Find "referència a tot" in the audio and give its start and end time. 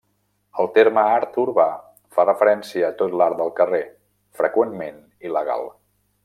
2.29-3.13